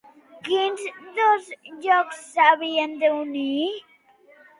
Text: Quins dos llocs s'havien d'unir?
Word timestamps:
Quins 0.45 0.85
dos 1.17 1.51
llocs 1.83 2.21
s'havien 2.29 2.97
d'unir? 3.05 3.67